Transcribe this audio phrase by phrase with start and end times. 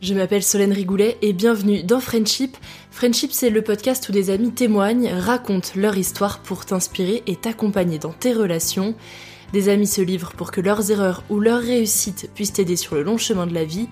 [0.00, 2.56] je m'appelle Solène Rigoulet et bienvenue dans Friendship.
[2.90, 7.98] Friendship, c'est le podcast où des amis témoignent, racontent leur histoire pour t'inspirer et t'accompagner
[7.98, 8.94] dans tes relations.
[9.52, 13.02] Des amis se livrent pour que leurs erreurs ou leurs réussites puissent t'aider sur le
[13.02, 13.88] long chemin de la vie.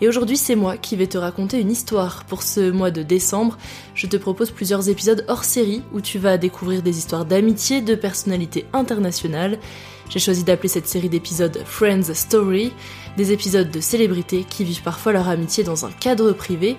[0.00, 2.24] Et aujourd'hui, c'est moi qui vais te raconter une histoire.
[2.24, 3.56] Pour ce mois de décembre,
[3.94, 7.94] je te propose plusieurs épisodes hors série où tu vas découvrir des histoires d'amitié de
[7.94, 9.58] personnalités internationales.
[10.10, 12.72] J'ai choisi d'appeler cette série d'épisodes Friends Story,
[13.16, 16.76] des épisodes de célébrités qui vivent parfois leur amitié dans un cadre privé.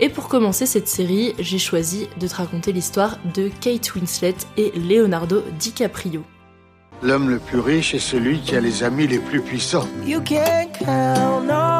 [0.00, 4.72] Et pour commencer cette série, j'ai choisi de te raconter l'histoire de Kate Winslet et
[4.72, 6.22] Leonardo DiCaprio.
[7.02, 9.86] L'homme le plus riche est celui qui a les amis les plus puissants.
[10.06, 11.79] You can count on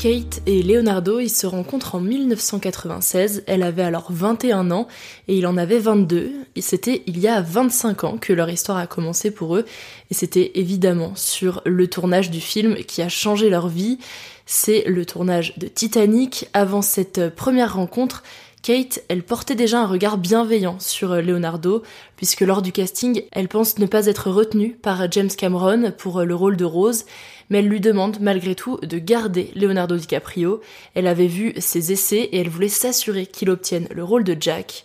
[0.00, 4.88] Kate et Leonardo, ils se rencontrent en 1996, elle avait alors 21 ans
[5.28, 8.78] et il en avait 22, et c'était il y a 25 ans que leur histoire
[8.78, 9.66] a commencé pour eux,
[10.10, 13.98] et c'était évidemment sur le tournage du film qui a changé leur vie,
[14.46, 16.48] c'est le tournage de Titanic.
[16.54, 18.22] Avant cette première rencontre,
[18.62, 21.82] Kate, elle portait déjà un regard bienveillant sur Leonardo,
[22.16, 26.34] puisque lors du casting, elle pense ne pas être retenue par James Cameron pour le
[26.34, 27.04] rôle de Rose,
[27.50, 30.60] mais elle lui demande malgré tout de garder Leonardo DiCaprio.
[30.94, 34.84] Elle avait vu ses essais et elle voulait s'assurer qu'il obtienne le rôle de Jack.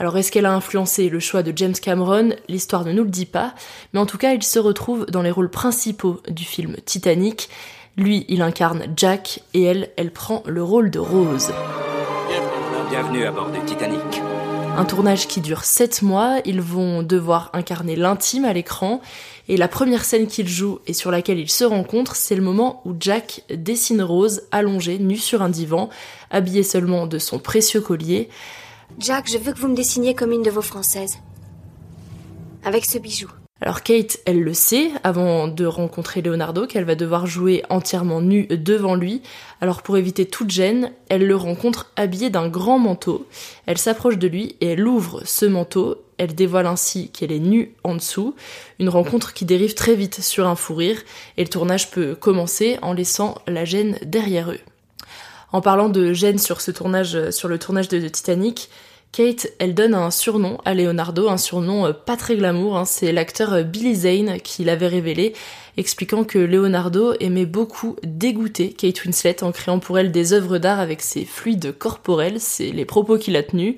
[0.00, 2.30] Alors est-ce qu'elle a influencé le choix de James Cameron?
[2.48, 3.54] L'histoire ne nous le dit pas,
[3.92, 7.48] mais en tout cas il se retrouve dans les rôles principaux du film Titanic.
[7.96, 11.52] Lui, il incarne Jack et elle, elle prend le rôle de Rose.
[12.90, 14.22] Bienvenue à bord du Titanic.
[14.78, 19.00] Un tournage qui dure 7 mois, ils vont devoir incarner l'intime à l'écran,
[19.48, 22.80] et la première scène qu'ils jouent et sur laquelle ils se rencontrent, c'est le moment
[22.84, 25.88] où Jack dessine Rose allongée, nue sur un divan,
[26.30, 28.28] habillée seulement de son précieux collier.
[29.00, 31.18] Jack, je veux que vous me dessiniez comme une de vos françaises.
[32.62, 33.28] Avec ce bijou.
[33.60, 38.46] Alors Kate, elle le sait avant de rencontrer Leonardo qu'elle va devoir jouer entièrement nue
[38.46, 39.20] devant lui.
[39.60, 43.26] Alors pour éviter toute gêne, elle le rencontre habillé d'un grand manteau.
[43.66, 45.96] Elle s'approche de lui et elle ouvre ce manteau.
[46.18, 48.36] Elle dévoile ainsi qu'elle est nue en dessous.
[48.78, 51.02] Une rencontre qui dérive très vite sur un fou rire
[51.36, 54.60] et le tournage peut commencer en laissant la gêne derrière eux.
[55.50, 58.68] En parlant de gêne sur ce tournage, sur le tournage de Titanic,
[59.12, 62.84] Kate, elle donne un surnom à Leonardo, un surnom euh, pas très glamour, hein.
[62.84, 65.32] c'est l'acteur euh, Billy Zane qui l'avait révélé,
[65.76, 70.78] expliquant que Leonardo aimait beaucoup dégoûter Kate Winslet en créant pour elle des œuvres d'art
[70.78, 73.76] avec ses fluides corporels, c'est les propos qu'il a tenus.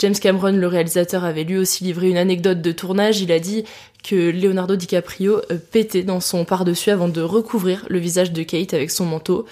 [0.00, 3.20] James Cameron, le réalisateur, avait lui aussi livré une anecdote de tournage.
[3.20, 3.64] Il a dit
[4.02, 8.72] que Leonardo DiCaprio euh, pétait dans son par-dessus avant de recouvrir le visage de Kate
[8.72, 9.44] avec son manteau.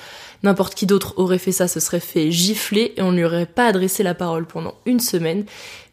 [0.43, 3.46] N'importe qui d'autre aurait fait ça, se serait fait gifler et on ne lui aurait
[3.46, 5.44] pas adressé la parole pendant une semaine.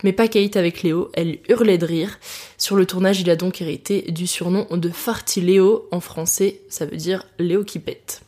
[0.04, 2.20] Mais pas Kate avec Léo, elle hurlait de rire.
[2.58, 5.88] Sur le tournage, il a donc hérité du surnom de Farty Léo.
[5.92, 8.22] En français, ça veut dire Léo qui pète.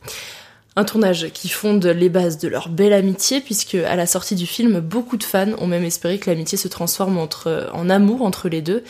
[0.74, 4.46] Un tournage qui fonde les bases de leur belle amitié, puisque à la sortie du
[4.46, 8.62] film, beaucoup de fans ont même espéré que l'amitié se transforme en amour entre les
[8.62, 8.84] deux.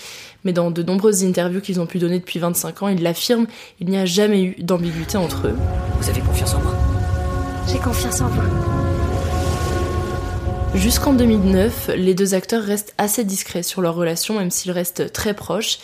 [0.45, 3.47] Mais dans de nombreuses interviews qu'ils ont pu donner depuis 25 ans, ils l'affirment,
[3.81, 5.57] il n'y a jamais eu d'ambiguïté entre eux.
[5.99, 6.88] Vous avez confiance en moi?
[7.71, 8.41] J'ai confiance en vous.
[10.75, 15.35] Jusqu'en 2009, les deux acteurs restent assez discrets sur leur relation, même s'ils restent très
[15.35, 15.79] proches.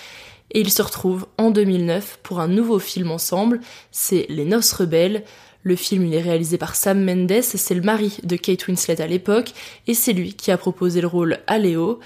[0.52, 3.60] Et ils se retrouvent en 2009 pour un nouveau film ensemble,
[3.90, 5.24] c'est Les Noces Rebelles.
[5.62, 9.06] Le film il est réalisé par Sam Mendes, c'est le mari de Kate Winslet à
[9.06, 9.52] l'époque,
[9.86, 12.00] et c'est lui qui a proposé le rôle à Léo.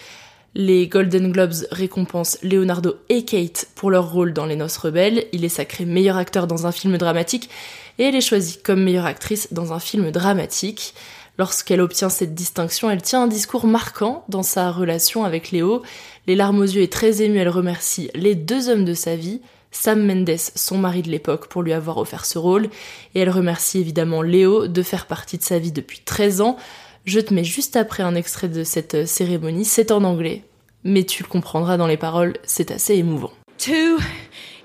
[0.55, 5.27] Les Golden Globes récompensent Leonardo et Kate pour leur rôle dans Les Noces Rebelles.
[5.33, 7.51] Il est sacré meilleur acteur dans un film dramatique,
[7.99, 10.95] et elle est choisie comme meilleure actrice dans un film dramatique.
[11.39, 15.83] Lorsqu'elle obtient cette distinction, elle tient un discours marquant dans sa relation avec Léo.
[16.27, 19.41] Les larmes aux yeux et très émue, elle remercie les deux hommes de sa vie,
[19.71, 22.69] Sam Mendes, son mari de l'époque, pour lui avoir offert ce rôle,
[23.15, 26.57] et elle remercie évidemment Léo de faire partie de sa vie depuis 13 ans.
[27.05, 30.43] Je te mets juste après un extrait de cette cérémonie, c'est en anglais,
[30.83, 33.31] mais tu le comprendras dans les paroles, c'est assez émouvant.
[33.59, 33.99] Two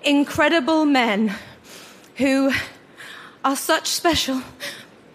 [0.05, 1.31] incredible men
[2.19, 2.49] who
[3.43, 4.41] are such special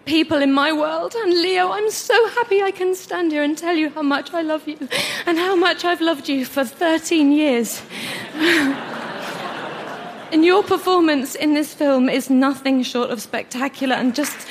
[0.05, 1.15] people in my world.
[1.15, 4.43] And Leo, I'm so happy I can stand here and tell you how much I
[4.43, 4.89] love you
[5.27, 7.83] and how much I've loved you for 13 years.
[8.35, 14.37] and your performance in this film is nothing short of spectacular and just.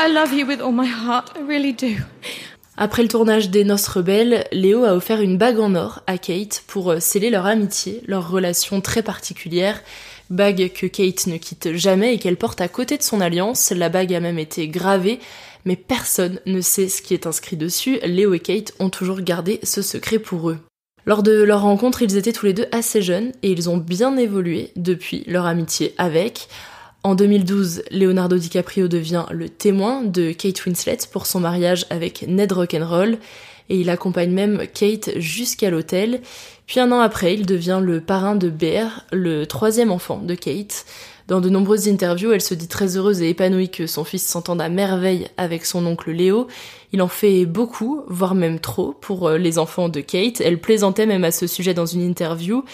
[0.00, 1.98] I love you with all my heart, I really do.
[2.80, 6.62] Après le tournage des Noces Rebelles, Léo a offert une bague en or à Kate
[6.68, 9.82] pour euh, sceller leur amitié, leur relation très particulière.
[10.30, 13.72] Bague que Kate ne quitte jamais et qu'elle porte à côté de son alliance.
[13.72, 15.18] La bague a même été gravée,
[15.64, 17.98] mais personne ne sait ce qui est inscrit dessus.
[18.04, 20.58] Léo et Kate ont toujours gardé ce secret pour eux.
[21.04, 24.16] Lors de leur rencontre, ils étaient tous les deux assez jeunes et ils ont bien
[24.16, 26.48] évolué depuis leur amitié avec.
[27.04, 32.50] En 2012, Leonardo DiCaprio devient le témoin de Kate Winslet pour son mariage avec Ned
[32.50, 33.18] Rock'n'Roll
[33.68, 36.20] et il accompagne même Kate jusqu'à l'hôtel.
[36.66, 40.86] Puis un an après, il devient le parrain de Bear, le troisième enfant de Kate.
[41.28, 44.60] Dans de nombreuses interviews, elle se dit très heureuse et épanouie que son fils s'entende
[44.60, 46.48] à merveille avec son oncle Léo.
[46.92, 50.40] Il en fait beaucoup, voire même trop, pour euh, les enfants de Kate.
[50.40, 52.64] Elle plaisantait même à ce sujet dans une interview.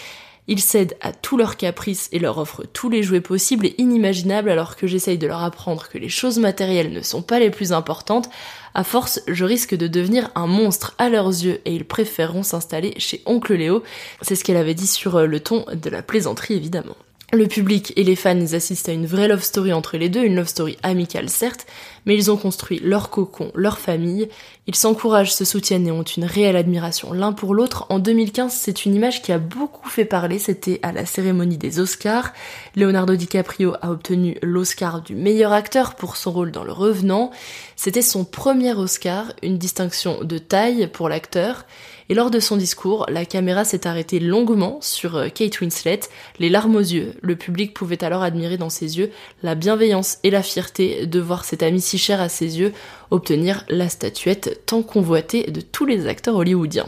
[0.47, 4.49] Ils cèdent à tous leurs caprices et leur offrent tous les jouets possibles et inimaginables
[4.49, 7.73] alors que j'essaye de leur apprendre que les choses matérielles ne sont pas les plus
[7.73, 8.29] importantes.
[8.75, 12.93] À force, je risque de devenir un monstre à leurs yeux et ils préféreront s'installer
[12.97, 13.81] chez Oncle Léo.
[14.21, 16.95] C'est ce qu'elle avait dit sur euh, le ton de la plaisanterie évidemment.
[17.33, 20.35] Le public et les fans assistent à une vraie love story entre les deux, une
[20.35, 21.65] love story amicale certes,
[22.05, 24.29] mais ils ont construit leur cocon, leur famille,
[24.67, 27.85] ils s'encouragent, se soutiennent et ont une réelle admiration l'un pour l'autre.
[27.89, 31.79] En 2015, c'est une image qui a beaucoup fait parler, c'était à la cérémonie des
[31.79, 32.33] Oscars.
[32.75, 37.31] Leonardo DiCaprio a obtenu l'Oscar du meilleur acteur pour son rôle dans Le Revenant.
[37.75, 41.65] C'était son premier Oscar, une distinction de taille pour l'acteur.
[42.07, 46.01] Et lors de son discours, la caméra s'est arrêtée longuement sur euh, Kate Winslet,
[46.37, 47.15] les larmes aux yeux.
[47.21, 49.09] Le public pouvait alors admirer dans ses yeux
[49.41, 52.73] la bienveillance et la fierté de voir cet ami si cher à ses yeux
[53.11, 56.87] obtenir la statuette tant convoitée de tous les acteurs hollywoodiens.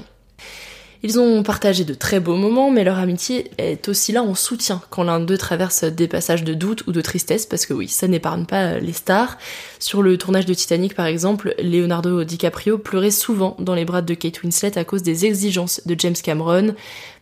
[1.04, 4.82] Ils ont partagé de très beaux moments, mais leur amitié est aussi là en soutien
[4.90, 8.08] quand l'un d'eux traverse des passages de doute ou de tristesse, parce que oui, ça
[8.08, 9.38] n'épargne pas les stars.
[9.80, 14.14] Sur le tournage de Titanic, par exemple, Leonardo DiCaprio pleurait souvent dans les bras de
[14.14, 16.74] Kate Winslet à cause des exigences de James Cameron.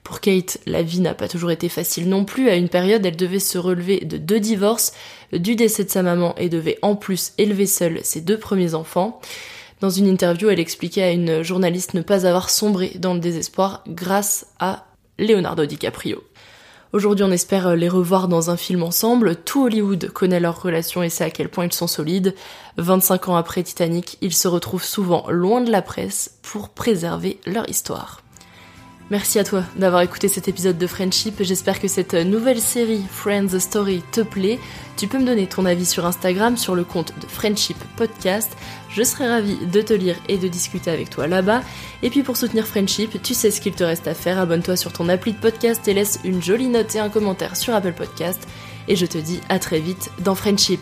[0.04, 2.50] Pour Kate, la vie n'a pas toujours été facile non plus.
[2.50, 4.94] À une période, elle devait se relever de deux divorces,
[5.34, 9.20] du décès de sa maman et devait en plus élever seule ses deux premiers enfants.
[9.82, 13.84] Dans une interview, elle expliquait à une journaliste ne pas avoir sombré dans le désespoir
[13.88, 14.86] grâce à
[15.20, 16.24] Leonardo DiCaprio.
[16.94, 19.36] Aujourd'hui, on espère les revoir dans un film ensemble.
[19.36, 22.34] Tout Hollywood connaît leur relation et sait à quel point ils sont solides.
[22.78, 27.70] 25 ans après Titanic, ils se retrouvent souvent loin de la presse pour préserver leur
[27.70, 28.25] histoire.
[29.12, 31.36] Merci à toi d'avoir écouté cet épisode de Friendship.
[31.44, 34.60] J'espère que cette nouvelle série Friends Story te plaît.
[34.98, 38.58] Tu peux me donner ton avis sur Instagram sur le compte de Friendship Podcast.
[38.90, 41.62] Je serai ravie de te lire et de discuter avec toi là-bas.
[42.02, 44.40] Et puis pour soutenir Friendship, tu sais ce qu'il te reste à faire.
[44.40, 47.76] Abonne-toi sur ton appli de podcast et laisse une jolie note et un commentaire sur
[47.76, 48.48] Apple Podcast.
[48.88, 50.82] et je te dis à très vite dans Friendship.